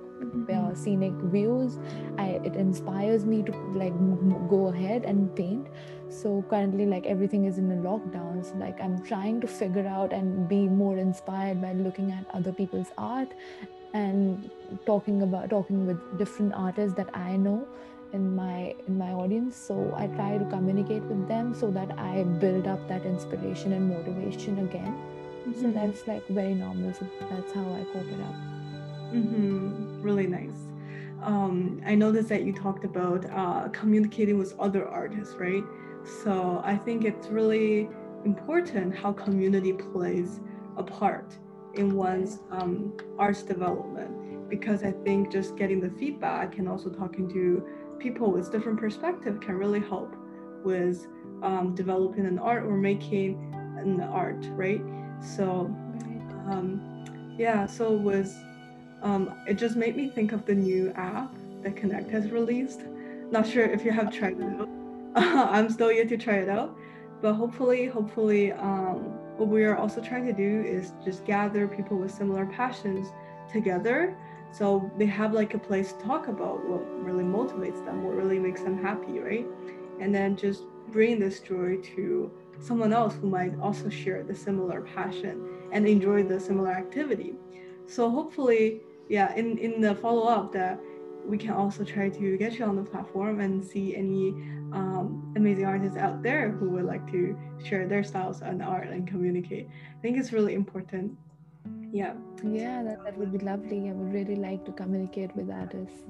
uh, 0.54 0.74
scenic 0.74 1.14
views. 1.36 1.78
I 2.18 2.40
it 2.44 2.56
inspires 2.56 3.26
me 3.26 3.44
to 3.44 3.52
like 3.76 3.94
go 4.50 4.68
ahead 4.68 5.06
and 5.06 5.36
paint 5.36 5.68
so 6.10 6.44
currently 6.50 6.86
like 6.86 7.06
everything 7.06 7.46
is 7.46 7.58
in 7.58 7.72
a 7.72 7.76
lockdown. 7.76 8.46
So 8.46 8.56
like 8.58 8.80
i'm 8.82 9.02
trying 9.04 9.42
to 9.42 9.48
figure 9.48 9.88
out 9.88 10.14
and 10.14 10.48
be 10.48 10.68
more 10.68 10.98
inspired 10.98 11.62
by 11.62 11.74
looking 11.74 12.12
at 12.12 12.26
other 12.34 12.52
people's 12.52 12.92
art 12.98 13.30
and 13.94 14.50
talking 14.86 15.22
about 15.22 15.50
talking 15.50 15.86
with 15.88 16.18
different 16.18 16.54
artists 16.54 16.96
that 16.98 17.10
i 17.16 17.36
know 17.38 17.68
in 18.14 18.36
my 18.36 18.76
in 18.88 18.98
my 18.98 19.12
audience. 19.12 19.56
So 19.56 19.94
i 19.98 20.08
try 20.08 20.38
to 20.38 20.46
communicate 20.46 21.04
with 21.04 21.28
them 21.28 21.54
so 21.54 21.72
that 21.72 21.98
i 21.98 22.24
build 22.24 22.68
up 22.68 22.88
that 22.88 23.06
inspiration 23.06 23.74
and 23.74 23.90
motivation 23.90 24.60
again. 24.60 24.96
Mm-hmm. 25.48 25.62
so 25.62 25.72
that's 25.72 26.08
like 26.08 26.28
very 26.28 26.56
normal. 26.56 26.94
So 26.94 27.08
that's 27.30 27.54
how 27.54 27.62
i 27.62 27.84
cope 27.94 28.08
it 28.08 28.22
up. 28.22 28.36
Mm-hmm. 29.14 30.02
really 30.02 30.28
nice. 30.28 30.62
Um, 31.24 31.82
i 31.86 31.96
noticed 31.96 32.30
that 32.30 32.44
you 32.44 32.54
talked 32.54 32.86
about 32.86 33.26
uh, 33.32 33.70
communicating 33.70 34.38
with 34.38 34.54
other 34.60 34.88
artists 34.88 35.34
right 35.36 35.64
so 36.24 36.62
I 36.64 36.78
think 36.78 37.04
it's 37.04 37.28
really 37.28 37.90
important 38.26 38.96
how 38.96 39.12
community 39.12 39.74
plays 39.74 40.40
a 40.78 40.84
part 40.84 41.38
in 41.74 41.96
one's 41.96 42.40
um, 42.52 42.96
arts 43.18 43.44
development 43.44 44.50
because 44.50 44.84
I 44.84 44.92
think 44.92 45.32
just 45.32 45.56
getting 45.56 45.80
the 45.80 45.90
feedback 45.90 46.58
and 46.58 46.70
also 46.70 46.90
talking 46.90 47.28
to 47.30 47.68
people 48.00 48.32
with 48.32 48.52
different 48.52 48.80
perspective 48.80 49.40
can 49.40 49.56
really 49.56 49.80
help 49.80 50.16
with 50.64 51.08
um, 51.42 51.74
developing 51.76 52.26
an 52.26 52.40
art 52.40 52.64
or 52.64 52.78
making 52.78 53.54
an 53.78 54.02
art, 54.02 54.46
right? 54.52 54.82
So, 55.22 55.76
um, 56.50 57.36
yeah, 57.38 57.66
so 57.66 57.92
was 57.92 58.36
um, 59.02 59.34
it 59.48 59.56
just 59.56 59.76
made 59.76 59.96
me 59.96 60.10
think 60.10 60.32
of 60.32 60.46
the 60.46 60.56
new 60.56 60.92
app 60.92 61.34
that 61.64 61.76
Connect 61.76 62.10
has 62.12 62.32
released. 62.32 62.82
Not 63.32 63.48
sure 63.48 63.66
if 63.66 63.84
you 63.84 63.92
have 63.92 64.12
tried 64.12 64.40
it 64.40 64.65
I'm 65.18 65.70
still 65.70 65.92
yet 65.92 66.10
to 66.10 66.18
try 66.18 66.36
it 66.36 66.50
out, 66.50 66.78
but 67.22 67.34
hopefully, 67.34 67.86
hopefully, 67.86 68.52
um, 68.52 68.98
what 69.38 69.48
we 69.48 69.64
are 69.64 69.78
also 69.78 70.02
trying 70.02 70.26
to 70.26 70.34
do 70.34 70.62
is 70.68 70.94
just 71.04 71.26
gather 71.26 71.68
people 71.68 71.98
with 71.98 72.12
similar 72.12 72.46
passions 72.46 73.08
together, 73.52 74.18
so 74.52 74.92
they 74.98 75.06
have 75.06 75.34
like 75.34 75.54
a 75.54 75.58
place 75.58 75.94
to 75.94 76.00
talk 76.00 76.28
about 76.28 76.68
what 76.68 76.82
really 77.02 77.24
motivates 77.24 77.84
them, 77.86 78.04
what 78.04 78.16
really 78.16 78.40
makes 78.40 78.62
them 78.62 78.82
happy, 78.82 79.20
right? 79.20 79.46
And 80.02 80.14
then 80.14 80.36
just 80.36 80.64
bring 80.92 81.20
this 81.20 81.40
joy 81.40 81.78
to 81.96 82.32
someone 82.60 82.92
else 82.92 83.16
who 83.16 83.30
might 83.30 83.58
also 83.60 83.90
share 83.90 84.24
the 84.24 84.36
similar 84.36 84.82
passion 84.82 85.48
and 85.72 85.88
enjoy 85.88 86.24
the 86.24 86.40
similar 86.40 86.72
activity. 86.72 87.36
So 87.88 88.10
hopefully, 88.10 88.82
yeah, 89.10 89.34
in 89.36 89.58
in 89.58 89.82
the 89.82 89.96
follow 89.96 90.28
up 90.28 90.52
that 90.54 90.80
we 91.28 91.38
can 91.38 91.52
also 91.52 91.84
try 91.84 92.10
to 92.10 92.38
get 92.38 92.60
you 92.60 92.66
on 92.66 92.76
the 92.76 92.84
platform 92.84 93.40
and 93.40 93.64
see 93.64 93.96
any 93.96 94.30
um, 94.74 95.34
amazing 95.36 95.66
artists 95.66 95.98
out 95.98 96.22
there 96.22 96.52
who 96.52 96.70
would 96.70 96.86
like 96.86 97.10
to 97.12 97.38
share 97.64 97.88
their 97.88 98.04
styles 98.04 98.42
and 98.42 98.62
art 98.62 98.88
and 98.88 99.08
communicate. 99.08 99.68
I 99.98 100.02
think 100.02 100.18
it's 100.18 100.32
really 100.32 100.54
important. 100.54 101.18
Yeah. 101.92 102.14
Yeah, 102.44 102.84
that, 102.84 103.04
that 103.04 103.18
would 103.18 103.32
be 103.32 103.40
lovely. 103.40 103.90
I 103.90 103.94
would 103.94 104.14
really 104.14 104.36
like 104.36 104.66
to 104.66 104.72
communicate 104.72 105.36
with 105.36 105.50
artists. 105.50 106.04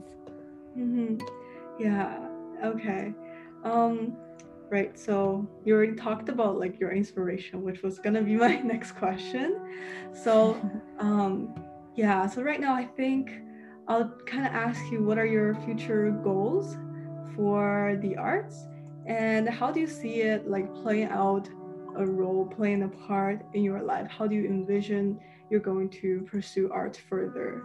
Mm-hmm. 0.77 1.17
Yeah. 1.79 2.27
Okay. 2.63 3.13
Um, 3.63 4.17
right. 4.69 4.97
So 4.97 5.47
you 5.63 5.75
already 5.75 5.95
talked 5.95 6.29
about 6.29 6.59
like 6.59 6.79
your 6.79 6.91
inspiration, 6.91 7.63
which 7.63 7.83
was 7.83 7.99
gonna 7.99 8.21
be 8.21 8.35
my 8.47 8.55
next 8.61 8.93
question. 8.93 9.59
So, 10.23 10.57
um, 10.99 11.55
yeah. 11.95 12.27
So 12.27 12.41
right 12.41 12.59
now, 12.59 12.73
I 12.73 12.85
think 12.85 13.31
I'll 13.87 14.09
kind 14.25 14.47
of 14.47 14.53
ask 14.53 14.81
you 14.91 15.03
what 15.03 15.17
are 15.17 15.25
your 15.25 15.53
future 15.63 16.09
goals 16.23 16.75
for 17.35 17.99
the 18.01 18.17
arts 18.17 18.65
and 19.05 19.47
how 19.47 19.71
do 19.71 19.79
you 19.79 19.87
see 19.87 20.21
it 20.21 20.49
like 20.49 20.73
playing 20.73 21.09
out 21.09 21.47
a 21.95 22.05
role, 22.05 22.45
playing 22.45 22.83
a 22.83 22.87
part 22.87 23.45
in 23.53 23.63
your 23.63 23.81
life? 23.81 24.09
How 24.09 24.25
do 24.25 24.35
you 24.35 24.45
envision 24.45 25.19
you're 25.51 25.59
going 25.59 25.89
to 25.89 26.27
pursue 26.29 26.69
art 26.71 26.99
further? 27.09 27.61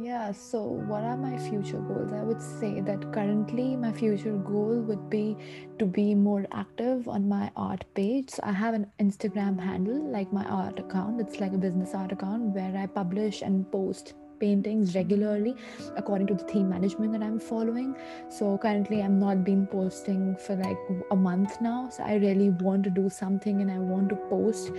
Yeah. 0.00 0.32
So 0.32 0.62
what 0.62 1.04
are 1.04 1.18
my 1.18 1.36
future 1.36 1.78
goals? 1.78 2.12
I 2.12 2.22
would 2.22 2.40
say 2.40 2.80
that 2.80 3.12
currently 3.12 3.76
my 3.76 3.92
future 3.92 4.36
goal 4.36 4.80
would 4.80 5.10
be 5.10 5.36
to 5.78 5.84
be 5.84 6.14
more 6.14 6.46
active 6.50 7.08
on 7.08 7.28
my 7.28 7.50
art 7.56 7.84
page. 7.94 8.30
So 8.30 8.42
I 8.42 8.52
have 8.52 8.72
an 8.72 8.86
Instagram 8.98 9.60
handle 9.60 10.10
like 10.10 10.32
my 10.32 10.44
art 10.44 10.78
account. 10.78 11.20
It's 11.20 11.40
like 11.40 11.52
a 11.52 11.58
business 11.58 11.94
art 11.94 12.10
account 12.10 12.54
where 12.54 12.74
I 12.74 12.86
publish 12.86 13.42
and 13.42 13.70
post 13.70 14.14
paintings 14.40 14.94
regularly 14.96 15.54
according 15.96 16.26
to 16.26 16.34
the 16.34 16.44
theme 16.44 16.68
management 16.70 17.12
that 17.12 17.22
I'm 17.22 17.38
following. 17.38 17.94
So 18.30 18.56
currently 18.58 19.02
I'm 19.02 19.20
not 19.20 19.44
been 19.44 19.66
posting 19.66 20.36
for 20.36 20.56
like 20.56 20.78
a 21.10 21.16
month 21.16 21.60
now. 21.60 21.90
So 21.90 22.02
I 22.02 22.14
really 22.14 22.48
want 22.48 22.82
to 22.84 22.90
do 22.90 23.10
something 23.10 23.60
and 23.60 23.70
I 23.70 23.78
want 23.78 24.08
to 24.08 24.16
post 24.16 24.72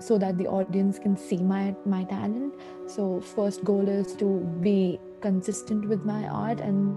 so 0.00 0.18
that 0.18 0.38
the 0.38 0.46
audience 0.46 0.98
can 0.98 1.16
see 1.16 1.38
my 1.38 1.74
my 1.84 2.04
talent. 2.04 2.54
So 2.86 3.20
first 3.20 3.64
goal 3.64 3.88
is 3.88 4.14
to 4.16 4.40
be 4.60 4.98
consistent 5.20 5.88
with 5.88 6.04
my 6.04 6.26
art 6.28 6.60
and 6.60 6.96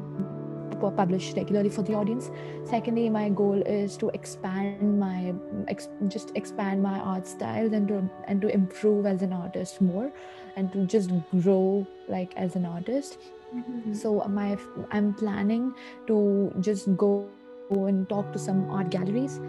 publish 0.92 1.34
regularly 1.34 1.70
for 1.70 1.82
the 1.82 1.94
audience. 1.94 2.30
Secondly 2.66 3.10
my 3.10 3.30
goal 3.30 3.62
is 3.66 3.96
to 3.98 4.10
expand 4.10 5.00
my 5.00 5.34
ex, 5.68 5.88
just 6.08 6.32
expand 6.36 6.84
my 6.84 7.00
art 7.00 7.28
styles 7.28 7.72
and 7.72 7.88
to 7.88 8.10
and 8.28 8.42
to 8.42 8.50
improve 8.50 9.06
as 9.06 9.22
an 9.22 9.32
artist 9.34 9.80
more 9.82 10.12
and 10.56 10.72
to 10.74 10.86
just 10.86 11.12
grow 11.42 11.88
like 12.08 12.34
as 12.36 12.56
an 12.56 12.66
artist. 12.66 13.18
Mm-hmm. 13.54 13.94
so 13.94 14.20
my 14.30 14.58
i'm 14.90 15.14
planning 15.14 15.76
to 16.08 16.52
just 16.60 16.98
go 16.98 17.30
and 17.70 18.10
talk 18.10 18.34
to 18.34 18.40
some 18.40 18.68
art 18.72 18.90
galleries 18.90 19.40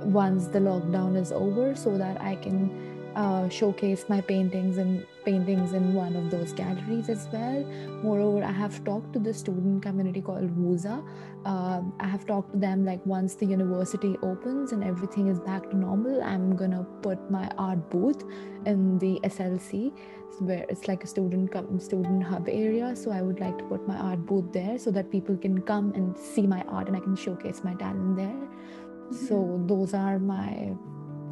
once 0.00 0.46
the 0.46 0.58
lockdown 0.58 1.18
is 1.20 1.32
over 1.32 1.74
so 1.76 1.98
that 1.98 2.18
i 2.22 2.34
can 2.34 2.70
uh, 3.14 3.48
showcase 3.48 4.04
my 4.08 4.20
paintings 4.20 4.78
and 4.78 5.06
paintings 5.24 5.72
in 5.72 5.94
one 5.94 6.16
of 6.16 6.30
those 6.30 6.52
galleries 6.52 7.08
as 7.08 7.28
well. 7.32 7.64
Moreover, 8.02 8.42
I 8.44 8.52
have 8.52 8.84
talked 8.84 9.12
to 9.12 9.18
the 9.18 9.32
student 9.32 9.82
community 9.82 10.20
called 10.20 10.56
WUSA. 10.56 11.04
Uh, 11.44 11.82
I 12.00 12.06
have 12.06 12.26
talked 12.26 12.52
to 12.52 12.58
them 12.58 12.84
like 12.84 13.04
once 13.06 13.34
the 13.34 13.46
university 13.46 14.16
opens 14.22 14.72
and 14.72 14.82
everything 14.82 15.28
is 15.28 15.40
back 15.40 15.70
to 15.70 15.76
normal, 15.76 16.22
I'm 16.22 16.56
gonna 16.56 16.84
put 17.02 17.30
my 17.30 17.50
art 17.58 17.90
booth 17.90 18.24
in 18.66 18.98
the 18.98 19.20
SLC 19.24 19.92
where 20.38 20.64
it's 20.68 20.88
like 20.88 21.04
a 21.04 21.06
student 21.06 21.50
student 21.82 22.22
hub 22.22 22.48
area. 22.48 22.96
So 22.96 23.10
I 23.10 23.22
would 23.22 23.40
like 23.40 23.58
to 23.58 23.64
put 23.64 23.86
my 23.86 23.96
art 23.96 24.24
booth 24.26 24.52
there 24.52 24.78
so 24.78 24.90
that 24.90 25.10
people 25.10 25.36
can 25.36 25.60
come 25.62 25.92
and 25.94 26.16
see 26.16 26.46
my 26.46 26.62
art 26.68 26.88
and 26.88 26.96
I 26.96 27.00
can 27.00 27.16
showcase 27.16 27.62
my 27.62 27.74
talent 27.74 28.16
there. 28.16 28.26
Mm-hmm. 28.26 29.26
So 29.26 29.62
those 29.66 29.94
are 29.94 30.18
my 30.18 30.74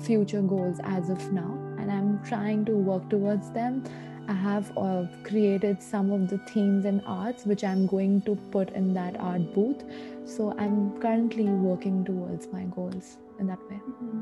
future 0.01 0.43
goals 0.43 0.79
as 0.85 1.11
of 1.11 1.33
now 1.33 1.59
and 1.79 1.91
i'm 1.93 2.23
trying 2.25 2.65
to 2.65 2.73
work 2.73 3.09
towards 3.11 3.51
them. 3.51 3.85
I 4.29 4.35
have 4.35 4.71
uh, 4.79 5.07
created 5.25 5.83
some 5.83 6.13
of 6.13 6.31
the 6.31 6.39
themes 6.51 6.85
and 6.85 7.03
arts 7.05 7.45
which 7.47 7.65
i'm 7.65 7.87
going 7.87 8.23
to 8.23 8.37
put 8.53 8.71
in 8.71 8.95
that 8.95 9.19
art 9.19 9.55
booth. 9.55 9.83
So 10.25 10.55
i'm 10.59 11.01
currently 11.01 11.45
working 11.45 12.05
towards 12.05 12.47
my 12.53 12.65
goals 12.65 13.17
in 13.39 13.47
that 13.49 13.59
way. 13.69 13.81
Mm-hmm. 13.89 14.21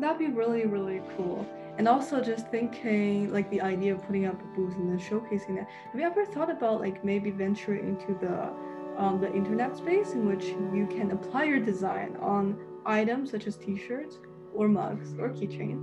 that'd 0.00 0.18
be 0.18 0.28
really 0.28 0.66
really 0.66 1.02
cool. 1.16 1.46
And 1.78 1.86
also 1.86 2.22
just 2.22 2.48
thinking 2.50 3.30
like 3.32 3.50
the 3.50 3.60
idea 3.60 3.94
of 3.94 4.02
putting 4.06 4.24
up 4.24 4.40
a 4.40 4.56
booth 4.56 4.74
and 4.76 4.88
then 4.90 4.98
showcasing 4.98 5.56
that. 5.56 5.68
Have 5.92 6.00
you 6.00 6.06
ever 6.06 6.24
thought 6.24 6.50
about 6.50 6.80
like 6.80 7.04
maybe 7.04 7.30
venturing 7.30 7.86
into 7.88 8.18
the 8.24 8.48
um, 8.96 9.20
the 9.20 9.30
internet 9.34 9.76
space 9.76 10.12
in 10.12 10.26
which 10.26 10.44
you 10.44 10.86
can 10.90 11.10
apply 11.10 11.44
your 11.44 11.60
design 11.60 12.16
on 12.20 12.58
items 12.86 13.30
such 13.30 13.46
as 13.46 13.56
t-shirts 13.56 14.16
or 14.56 14.68
mugs 14.68 15.14
or 15.18 15.28
keychains 15.30 15.82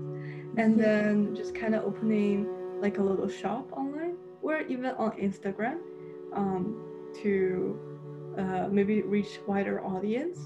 and 0.57 0.79
then 0.79 1.35
just 1.35 1.55
kind 1.55 1.73
of 1.75 1.83
opening 1.83 2.47
like 2.81 2.97
a 2.97 3.01
little 3.01 3.29
shop 3.29 3.71
online 3.71 4.15
or 4.41 4.61
even 4.61 4.91
on 4.91 5.11
instagram 5.11 5.77
um, 6.33 6.75
to 7.21 7.79
uh, 8.37 8.67
maybe 8.69 9.01
reach 9.03 9.39
wider 9.47 9.83
audience. 9.85 10.37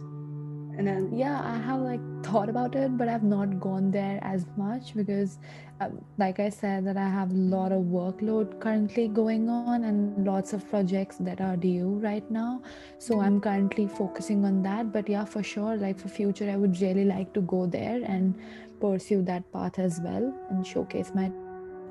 And 0.78 0.86
then 0.86 1.10
yeah 1.16 1.42
i 1.44 1.58
have 1.58 1.80
like 1.80 2.02
thought 2.24 2.50
about 2.50 2.76
it 2.76 2.98
but 2.98 3.08
i've 3.08 3.24
not 3.24 3.60
gone 3.60 3.92
there 3.92 4.20
as 4.22 4.46
much 4.58 4.94
because 4.96 5.38
um, 5.80 6.04
like 6.18 6.40
i 6.40 6.50
said 6.50 6.86
that 6.86 6.98
i 6.98 7.08
have 7.08 7.32
a 7.32 7.36
lot 7.36 7.72
of 7.72 7.84
workload 7.84 8.60
currently 8.60 9.08
going 9.08 9.50
on 9.50 9.84
and 9.84 10.26
lots 10.26 10.54
of 10.54 10.68
projects 10.70 11.18
that 11.18 11.42
are 11.42 11.56
due 11.56 11.90
right 12.04 12.30
now. 12.32 12.62
So 12.98 13.16
mm-hmm. 13.16 13.26
i'm 13.26 13.42
currently 13.42 13.88
focusing 13.88 14.46
on 14.46 14.64
that. 14.64 14.92
But 14.92 15.10
yeah 15.10 15.26
for 15.26 15.44
sure 15.44 15.76
like 15.76 16.00
for 16.00 16.08
future 16.08 16.50
i 16.50 16.56
would 16.56 16.80
really 16.82 17.06
like 17.06 17.34
to 17.34 17.42
go 17.42 17.66
there 17.66 18.02
and 18.04 18.36
pursue 18.80 19.22
that 19.24 19.52
path 19.52 19.80
as 19.80 20.00
well 20.04 20.34
and 20.50 20.66
showcase 20.66 21.12
my 21.14 21.32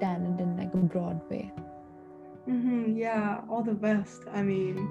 talent 0.00 0.40
in 0.40 0.56
like 0.56 0.74
a 0.74 0.78
broad 0.78 1.20
way. 1.30 1.52
Mm-hmm, 2.48 2.96
yeah 2.96 3.40
all 3.48 3.62
the 3.62 3.74
best. 3.74 4.22
I 4.32 4.42
mean 4.42 4.88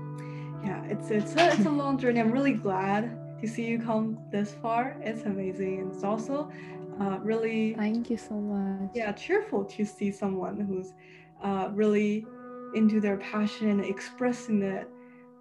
yeah 0.63 0.84
it's 0.86 1.12
it's 1.12 1.36
a, 1.36 1.48
it's 1.54 1.65
a 1.65 1.70
long 1.70 1.98
journey. 1.98 2.20
I'm 2.22 2.32
really 2.32 2.54
glad 2.54 3.25
to 3.42 3.48
see 3.48 3.65
you 3.65 3.80
come 3.80 4.18
this 4.32 4.56
far. 4.62 4.98
It's 5.01 5.24
amazing. 5.24 5.80
And 5.80 5.94
it's 5.94 6.04
also 6.04 6.50
uh, 7.00 7.20
really 7.22 7.74
thank 7.75 8.10
you 8.10 8.18
so 8.18 8.36
much. 8.36 8.92
Yeah, 8.94 9.12
cheerful 9.12 9.65
to 9.65 9.86
see 9.86 10.12
someone 10.12 10.60
who's 10.60 10.94
uh, 11.44 11.70
really 11.74 12.25
into 12.74 13.00
their 13.00 13.18
passion 13.18 13.70
and 13.70 13.86
expressing 13.86 14.62
it 14.62 14.89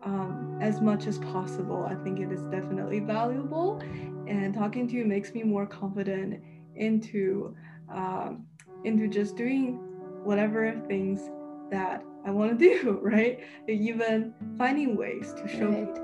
um, 0.03 0.59
as 0.61 0.81
much 0.81 1.07
as 1.07 1.19
possible. 1.19 1.87
I 1.89 1.95
think 2.03 2.21
it 2.21 2.31
is 2.31 2.43
definitely 2.45 3.01
valuable. 3.01 3.81
And 4.27 4.55
talking 4.55 4.89
to 4.89 4.95
you 4.95 5.05
makes 5.05 5.33
me 5.35 5.43
more 5.43 5.67
confident 5.67 6.43
into 6.77 7.57
um, 7.93 8.47
into 8.85 9.09
just 9.09 9.37
doing 9.37 9.75
whatever 10.25 10.73
things 10.89 11.31
that 11.71 12.03
I 12.27 12.31
want 12.31 12.59
to 12.59 12.83
do, 12.83 12.99
right? 13.03 13.41
Even 13.69 14.35
finding 14.59 14.97
ways 14.97 15.33
to 15.35 15.49
show 15.49 15.71
right 15.71 16.04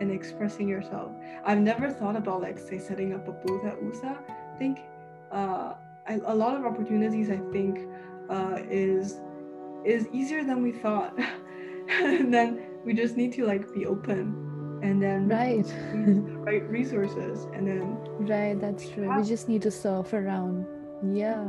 and 0.00 0.10
expressing 0.10 0.68
yourself. 0.68 1.12
I've 1.44 1.60
never 1.60 1.90
thought 1.90 2.16
about 2.16 2.42
like 2.42 2.58
say 2.58 2.78
setting 2.78 3.14
up 3.14 3.26
a 3.28 3.32
booth 3.32 3.64
at 3.64 3.80
WUSA. 3.80 4.16
I 4.28 4.58
think 4.58 4.80
uh, 5.32 5.74
I, 6.08 6.20
a 6.24 6.34
lot 6.34 6.56
of 6.56 6.64
opportunities 6.64 7.30
I 7.30 7.38
think 7.52 7.88
uh, 8.28 8.58
is 8.70 9.20
is 9.84 10.08
easier 10.12 10.44
than 10.44 10.62
we 10.62 10.72
thought. 10.72 11.18
and 11.88 12.32
then 12.34 12.62
we 12.84 12.94
just 12.94 13.16
need 13.16 13.32
to 13.34 13.46
like 13.46 13.72
be 13.72 13.86
open 13.86 14.80
and 14.82 15.02
then 15.02 15.28
right. 15.28 15.66
right 16.46 16.68
resources 16.68 17.46
and 17.54 17.66
then 17.66 17.98
right 18.26 18.60
that's 18.60 18.88
true. 18.88 19.14
We 19.16 19.22
just 19.22 19.48
need 19.48 19.62
to 19.62 19.70
surf 19.70 20.12
around. 20.12 20.66
Yeah. 21.12 21.44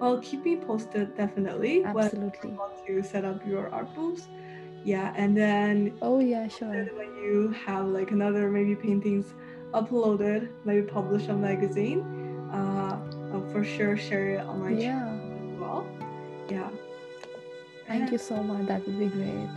Well 0.00 0.18
keep 0.18 0.44
me 0.44 0.56
posted 0.56 1.16
definitely 1.16 1.84
absolutely. 1.84 2.50
Want 2.50 2.86
to 2.86 3.02
set 3.02 3.24
up 3.24 3.46
your 3.46 3.68
art 3.70 3.94
booths. 3.94 4.28
Yeah 4.84 5.12
and 5.16 5.36
then 5.36 5.98
oh 6.00 6.20
yeah 6.20 6.48
sure. 6.48 6.84
when 6.96 7.09
you 7.30 7.48
have 7.66 7.86
like 7.86 8.10
another 8.10 8.50
maybe 8.50 8.74
paintings 8.74 9.34
uploaded 9.72 10.48
maybe 10.64 10.82
published 10.82 11.28
on 11.28 11.40
magazine 11.40 12.00
uh 12.52 12.98
I'll 13.32 13.48
for 13.52 13.64
sure 13.64 13.96
share 13.96 14.30
it 14.30 14.40
on 14.40 14.60
my 14.60 14.70
yeah. 14.70 14.98
channel 14.98 15.54
as 15.54 15.60
well. 15.60 15.86
Yeah. 16.48 16.68
Thank 17.86 18.02
and, 18.02 18.12
you 18.12 18.18
so 18.18 18.42
much. 18.42 18.66
That 18.66 18.84
would 18.86 18.98
be 18.98 19.06
great. 19.06 19.54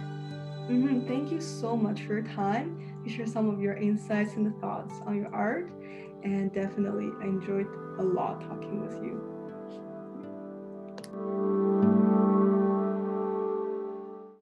Mm-hmm. 0.69 1.07
thank 1.07 1.31
you 1.31 1.41
so 1.41 1.75
much 1.75 2.03
for 2.03 2.13
your 2.13 2.23
time. 2.35 2.79
To 3.03 3.09
share 3.09 3.27
some 3.27 3.49
of 3.49 3.59
your 3.59 3.75
insights 3.75 4.35
and 4.35 4.45
the 4.45 4.57
thoughts 4.61 4.93
on 5.05 5.17
your 5.17 5.33
art 5.33 5.69
and 6.23 6.53
definitely 6.53 7.09
I 7.21 7.25
enjoyed 7.25 7.67
a 7.99 8.03
lot 8.03 8.41
talking 8.47 8.85
with 8.85 8.95
you 9.03 9.32